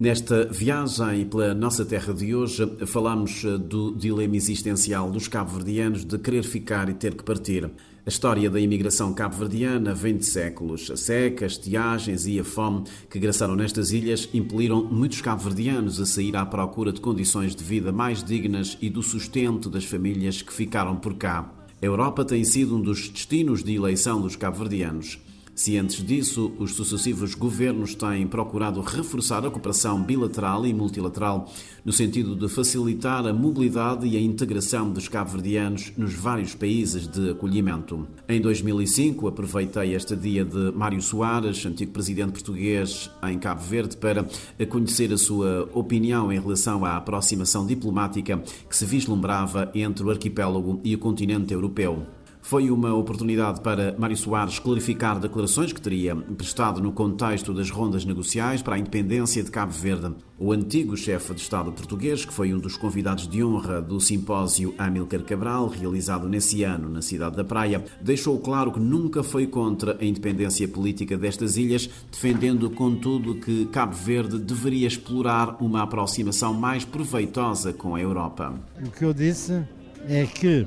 Nesta 0.00 0.46
viagem 0.46 1.26
pela 1.26 1.52
nossa 1.52 1.84
terra 1.84 2.14
de 2.14 2.34
hoje, 2.34 2.66
falamos 2.86 3.44
do 3.68 3.94
dilema 3.94 4.34
existencial 4.34 5.10
dos 5.10 5.28
cabo-verdianos 5.28 6.06
de 6.06 6.16
querer 6.16 6.42
ficar 6.42 6.88
e 6.88 6.94
ter 6.94 7.14
que 7.14 7.22
partir. 7.22 7.66
A 7.66 8.08
história 8.08 8.48
da 8.48 8.58
imigração 8.58 9.12
cabo-verdiana 9.12 9.92
vem 9.92 10.16
de 10.16 10.24
séculos. 10.24 10.90
A 10.90 10.96
seca, 10.96 11.44
as 11.44 11.52
estiagens 11.52 12.26
e 12.26 12.40
a 12.40 12.44
fome 12.44 12.84
que 13.10 13.18
graçaram 13.18 13.54
nestas 13.54 13.92
ilhas 13.92 14.26
impeliram 14.32 14.82
muitos 14.82 15.20
cabo-verdianos 15.20 16.00
a 16.00 16.06
sair 16.06 16.34
à 16.34 16.46
procura 16.46 16.94
de 16.94 17.00
condições 17.02 17.54
de 17.54 17.62
vida 17.62 17.92
mais 17.92 18.24
dignas 18.24 18.78
e 18.80 18.88
do 18.88 19.02
sustento 19.02 19.68
das 19.68 19.84
famílias 19.84 20.40
que 20.40 20.54
ficaram 20.54 20.96
por 20.96 21.12
cá. 21.16 21.52
A 21.82 21.84
Europa 21.84 22.24
tem 22.24 22.42
sido 22.42 22.74
um 22.74 22.80
dos 22.80 23.10
destinos 23.10 23.62
de 23.62 23.74
eleição 23.74 24.18
dos 24.18 24.34
cabo-verdianos. 24.34 25.18
Cientes 25.54 26.04
disso, 26.04 26.52
os 26.58 26.74
sucessivos 26.74 27.34
governos 27.34 27.94
têm 27.94 28.26
procurado 28.26 28.80
reforçar 28.80 29.44
a 29.44 29.50
cooperação 29.50 30.02
bilateral 30.02 30.66
e 30.66 30.72
multilateral 30.72 31.52
no 31.84 31.92
sentido 31.92 32.34
de 32.34 32.48
facilitar 32.48 33.26
a 33.26 33.32
mobilidade 33.32 34.06
e 34.06 34.16
a 34.16 34.20
integração 34.20 34.90
dos 34.90 35.08
cabo-verdianos 35.08 35.92
nos 35.96 36.14
vários 36.14 36.54
países 36.54 37.06
de 37.06 37.30
acolhimento. 37.30 38.06
Em 38.28 38.40
2005, 38.40 39.28
aproveitei 39.28 39.94
este 39.94 40.16
dia 40.16 40.44
de 40.44 40.72
Mário 40.72 41.02
Soares, 41.02 41.64
antigo 41.66 41.92
presidente 41.92 42.32
português 42.32 43.10
em 43.28 43.38
Cabo 43.38 43.62
Verde, 43.62 43.96
para 43.96 44.26
conhecer 44.68 45.12
a 45.12 45.18
sua 45.18 45.68
opinião 45.74 46.32
em 46.32 46.40
relação 46.40 46.84
à 46.84 46.96
aproximação 46.96 47.66
diplomática 47.66 48.42
que 48.68 48.76
se 48.76 48.84
vislumbrava 48.84 49.70
entre 49.74 50.04
o 50.04 50.10
arquipélago 50.10 50.80
e 50.84 50.94
o 50.94 50.98
continente 50.98 51.52
europeu. 51.52 52.06
Foi 52.42 52.70
uma 52.70 52.94
oportunidade 52.94 53.60
para 53.60 53.94
Mário 53.98 54.16
Soares 54.16 54.58
clarificar 54.58 55.20
declarações 55.20 55.72
que 55.72 55.80
teria 55.80 56.16
prestado 56.16 56.80
no 56.80 56.90
contexto 56.90 57.54
das 57.54 57.70
rondas 57.70 58.04
negociais 58.04 58.62
para 58.62 58.76
a 58.76 58.78
independência 58.78 59.42
de 59.42 59.50
Cabo 59.50 59.72
Verde. 59.72 60.14
O 60.38 60.52
antigo 60.52 60.96
chefe 60.96 61.34
de 61.34 61.40
Estado 61.42 61.70
português, 61.70 62.24
que 62.24 62.32
foi 62.32 62.52
um 62.52 62.58
dos 62.58 62.76
convidados 62.76 63.28
de 63.28 63.44
honra 63.44 63.80
do 63.80 64.00
simpósio 64.00 64.74
Amílcar 64.78 65.22
Cabral, 65.22 65.68
realizado 65.68 66.28
nesse 66.28 66.64
ano 66.64 66.88
na 66.88 67.02
cidade 67.02 67.36
da 67.36 67.44
Praia, 67.44 67.84
deixou 68.00 68.38
claro 68.38 68.72
que 68.72 68.80
nunca 68.80 69.22
foi 69.22 69.46
contra 69.46 69.96
a 70.00 70.04
independência 70.04 70.66
política 70.66 71.16
destas 71.18 71.56
ilhas, 71.56 71.90
defendendo, 72.10 72.70
contudo, 72.70 73.34
que 73.34 73.66
Cabo 73.66 73.94
Verde 73.94 74.38
deveria 74.38 74.88
explorar 74.88 75.62
uma 75.62 75.82
aproximação 75.82 76.54
mais 76.54 76.84
proveitosa 76.84 77.72
com 77.72 77.94
a 77.94 78.00
Europa. 78.00 78.54
O 78.84 78.90
que 78.90 79.04
eu 79.04 79.12
disse 79.12 79.62
é 80.08 80.24
que 80.24 80.66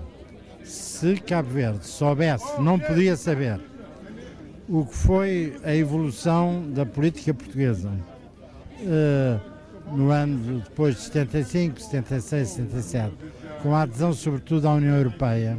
se 0.64 1.16
Cabo 1.18 1.50
Verde 1.50 1.86
soubesse, 1.86 2.62
não 2.62 2.80
podia 2.80 3.16
saber, 3.16 3.60
o 4.68 4.86
que 4.86 4.96
foi 4.96 5.56
a 5.64 5.76
evolução 5.76 6.70
da 6.72 6.86
política 6.86 7.34
portuguesa. 7.34 7.92
Uh, 8.80 9.54
no 9.96 10.10
ano 10.10 10.62
depois 10.62 10.96
de 10.96 11.02
75, 11.02 11.82
76, 11.82 12.48
77, 12.50 13.14
com 13.62 13.76
a 13.76 13.82
adesão 13.82 14.14
sobretudo 14.14 14.68
à 14.68 14.74
União 14.74 14.96
Europeia, 14.96 15.58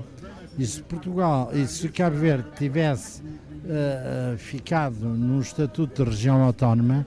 e 0.58 0.64
se 0.64 0.82
Portugal, 0.82 1.50
e 1.52 1.66
se 1.66 1.88
Cabo 1.88 2.16
Verde 2.16 2.46
tivesse 2.56 3.22
uh, 3.22 4.36
ficado 4.38 5.04
num 5.04 5.40
estatuto 5.40 6.04
de 6.04 6.10
região 6.10 6.42
autónoma, 6.42 7.06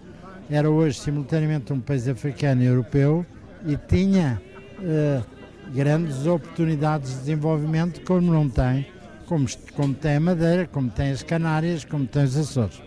era 0.49 0.69
hoje 0.69 0.99
simultaneamente 0.99 1.73
um 1.73 1.79
país 1.79 2.07
africano 2.07 2.61
e 2.61 2.65
europeu 2.65 3.25
e 3.65 3.75
tinha 3.77 4.41
uh, 4.79 5.36
grandes 5.73 6.25
oportunidades 6.25 7.11
de 7.11 7.17
desenvolvimento 7.19 8.01
como 8.01 8.33
não 8.33 8.49
tem, 8.49 8.87
como, 9.25 9.45
como 9.75 9.93
tem 9.93 10.15
a 10.15 10.19
Madeira, 10.19 10.67
como 10.67 10.89
tem 10.89 11.11
as 11.11 11.23
Canárias, 11.23 11.83
como 11.85 12.05
tem 12.05 12.23
os 12.23 12.37
Açores. 12.37 12.81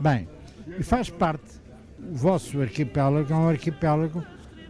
Bem, 0.00 0.28
e 0.78 0.82
faz 0.82 1.10
parte, 1.10 1.44
o 1.98 2.14
vosso 2.14 2.60
arquipélago 2.60 3.32
é 3.32 3.36
um 3.36 3.48
arquipélago 3.48 4.24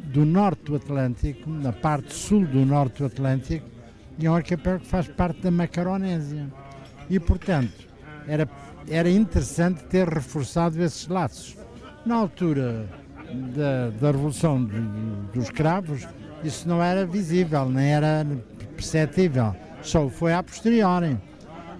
do 0.05 0.25
norte 0.25 0.65
do 0.65 0.77
Atlântico, 0.77 1.51
na 1.51 1.73
parte 1.73 2.15
sul 2.15 2.47
do 2.47 2.65
norte 2.65 2.99
do 2.99 3.07
Atlântico, 3.07 3.67
e 4.19 4.27
é 4.27 4.31
um 4.31 4.35
arquipélago 4.35 4.83
que 4.83 4.89
faz 4.89 5.09
parte 5.09 5.41
da 5.41 5.51
Macaronésia. 5.51 6.47
E, 7.09 7.19
portanto, 7.19 7.87
era, 8.27 8.49
era 8.89 9.11
interessante 9.11 9.85
ter 9.85 10.09
reforçado 10.09 10.83
esses 10.83 11.07
laços. 11.09 11.57
Na 12.05 12.17
altura 12.17 12.89
da, 13.55 13.91
da 13.91 14.11
Revolução 14.11 14.63
dos 15.33 15.45
Escravos, 15.45 16.07
isso 16.45 16.69
não 16.69 16.83
era 16.83 17.07
visível, 17.07 17.69
nem 17.69 17.95
era 17.95 18.27
perceptível, 18.75 19.55
só 19.83 20.09
foi 20.09 20.33
a 20.33 20.43
posteriori. 20.43 21.17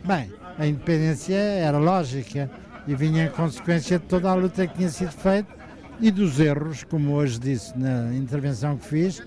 Bem, 0.05 0.33
a 0.59 0.67
independência 0.67 1.35
era 1.35 1.79
lógica 1.79 2.51
e 2.87 2.95
vinha 2.95 3.27
em 3.27 3.31
consequência 3.31 3.99
de 3.99 4.05
toda 4.07 4.31
a 4.31 4.35
luta 4.35 4.67
que 4.67 4.77
tinha 4.77 4.89
sido 4.89 5.13
feita 5.13 5.55
e 6.01 6.11
dos 6.11 6.39
erros, 6.39 6.85
como 6.85 7.13
hoje 7.13 7.39
disse 7.39 7.77
na 7.77 8.15
intervenção 8.15 8.77
que 8.77 8.87
fiz, 8.87 9.23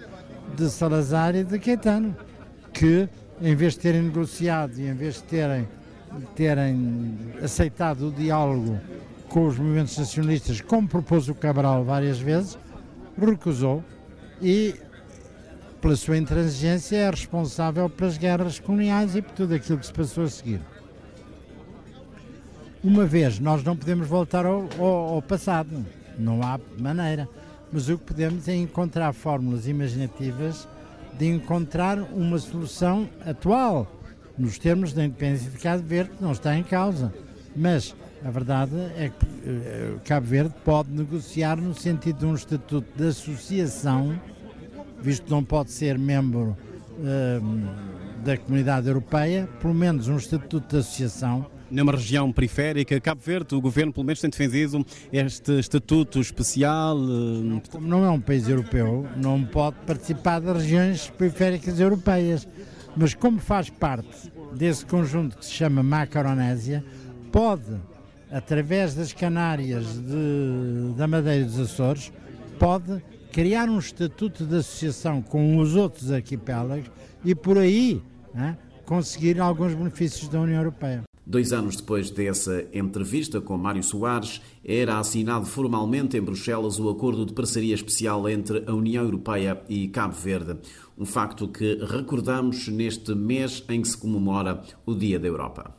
de 0.56 0.70
Salazar 0.70 1.36
e 1.36 1.44
de 1.44 1.60
Caetano, 1.60 2.16
que 2.74 3.08
em 3.42 3.56
vez 3.56 3.74
de 3.74 3.80
terem 3.80 4.04
negociado 4.04 4.78
e 4.78 4.88
em 4.88 4.94
vez 4.94 5.16
de 5.16 5.24
terem, 5.24 5.68
terem 6.36 7.18
aceitado 7.42 8.08
o 8.08 8.12
diálogo 8.12 8.80
com 9.28 9.46
os 9.46 9.58
movimentos 9.58 9.98
nacionalistas, 9.98 10.62
como 10.62 10.88
propôs 10.88 11.30
o 11.30 11.36
Cabral 11.36 11.84
várias 11.84 12.20
vezes, 12.20 12.58
recusou 13.18 13.84
e 14.42 14.76
pela 15.82 15.96
sua 15.96 16.18
intransigência, 16.18 16.98
é 16.98 17.10
responsável 17.10 17.90
pelas 17.90 18.18
guerras 18.18 18.60
coloniais 18.60 19.16
e 19.16 19.22
por 19.22 19.32
tudo 19.34 19.56
aquilo 19.56 19.80
que 19.80 19.86
se 19.86 19.94
passou 19.94 20.24
a 20.24 20.30
seguir. 20.30 20.62
Uma 22.84 23.06
vez, 23.06 23.40
nós 23.40 23.64
não 23.64 23.76
podemos 23.76 24.08
voltar 24.08 24.46
ao, 24.46 24.68
ao, 24.78 25.16
ao 25.16 25.22
passado, 25.22 25.86
não 26.18 26.42
há 26.42 26.60
maneira, 26.78 27.28
mas 27.72 27.90
o 27.90 27.98
que 27.98 28.06
podemos 28.06 28.48
é 28.48 28.56
encontrar 28.56 29.14
fórmulas 29.14 29.68
imaginativas 29.68 30.68
de 31.18 31.28
encontrar 31.28 32.00
uma 32.00 32.40
solução 32.40 33.10
atual, 33.26 33.86
nos 34.38 34.58
termos 34.58 34.94
da 34.94 35.04
independência 35.04 35.52
de 35.52 35.58
Cabo 35.58 35.84
Verde, 35.84 36.12
que 36.12 36.24
não 36.24 36.32
está 36.32 36.56
em 36.56 36.64
causa. 36.64 37.14
Mas 37.54 37.94
a 38.24 38.32
verdade 38.32 38.74
é 38.96 39.10
que 39.10 39.26
uh, 39.26 40.00
Cabo 40.06 40.28
Verde 40.28 40.54
pode 40.64 40.90
negociar 40.92 41.58
no 41.58 41.74
sentido 41.74 42.20
de 42.20 42.26
um 42.26 42.36
estatuto 42.36 42.88
de 42.96 43.08
associação 43.08 44.18
visto 45.02 45.24
que 45.24 45.32
não 45.32 45.44
pode 45.44 45.72
ser 45.72 45.98
membro 45.98 46.58
uh, 47.00 48.24
da 48.24 48.38
comunidade 48.38 48.88
europeia, 48.88 49.48
pelo 49.62 49.74
menos 49.74 50.08
um 50.08 50.18
estatuto 50.18 50.68
de 50.70 50.78
associação. 50.78 51.46
Numa 51.72 51.92
região 51.92 52.32
periférica, 52.32 53.00
Cabo 53.00 53.22
Verde, 53.24 53.54
o 53.54 53.62
governo 53.62 53.94
pelo 53.94 54.06
menos 54.06 54.20
tem 54.20 54.30
defendido 54.30 54.84
este 55.14 55.60
estatuto 55.60 56.20
especial. 56.20 56.98
Uh... 56.98 57.62
Como 57.70 57.88
não 57.88 58.04
é 58.04 58.10
um 58.10 58.20
país 58.20 58.50
europeu, 58.50 59.08
não 59.16 59.44
pode 59.44 59.78
participar 59.86 60.40
das 60.40 60.64
regiões 60.64 61.10
periféricas 61.10 61.80
europeias, 61.80 62.48
mas 62.96 63.14
como 63.14 63.40
faz 63.40 63.70
parte 63.70 64.32
desse 64.54 64.86
conjunto 64.86 65.38
que 65.38 65.46
se 65.46 65.52
chama 65.52 65.84
Macaronésia, 65.84 66.84
pode, 67.32 67.78
através 68.32 68.96
das 68.96 69.14
Canárias, 69.14 69.86
de, 70.00 70.94
da 70.98 71.08
Madeira 71.08 71.46
dos 71.46 71.60
Açores, 71.60 72.12
pode 72.58 73.00
criar 73.32 73.70
um 73.70 73.80
estatuto 73.80 74.46
de 74.46 74.58
associação 74.58 75.22
com 75.22 75.58
os 75.58 75.76
outros 75.76 76.12
arquipélagos 76.12 76.90
e 77.24 77.36
por 77.36 77.58
aí 77.58 78.02
né, 78.34 78.58
conseguir 78.86 79.40
alguns 79.40 79.74
benefícios 79.74 80.28
da 80.30 80.40
União 80.42 80.58
Europeia. 80.58 81.04
Dois 81.26 81.54
anos 81.54 81.76
depois 81.76 82.10
dessa 82.10 82.66
entrevista 82.74 83.40
com 83.40 83.56
Mário 83.56 83.84
Soares, 83.84 84.42
era 84.66 84.98
assinado 84.98 85.46
formalmente 85.46 86.18
em 86.18 86.22
Bruxelas 86.22 86.80
o 86.80 86.90
acordo 86.90 87.24
de 87.24 87.34
parceria 87.34 87.76
especial 87.76 88.28
entre 88.28 88.64
a 88.66 88.74
União 88.74 89.04
Europeia 89.04 89.62
e 89.70 89.88
Cabo 89.90 90.16
Verde. 90.16 90.58
Um 90.98 91.06
facto 91.06 91.48
que 91.48 91.78
recordamos 91.86 92.68
neste 92.68 93.14
mês 93.14 93.64
em 93.70 93.80
que 93.80 93.88
se 93.88 93.98
comemora 93.98 94.64
o 94.88 94.96
Dia 94.96 95.20
da 95.20 95.28
Europa. 95.28 95.76